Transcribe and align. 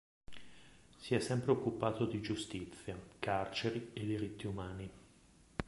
Si 0.97 1.13
è 1.13 1.19
sempre 1.19 1.51
occupato 1.51 2.07
di 2.07 2.21
giustizia, 2.21 2.99
carceri 3.19 3.91
e 3.93 4.03
diritti 4.03 4.47
umani. 4.47 4.89